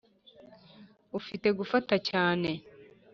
[1.19, 2.49] ufite gufata cyane,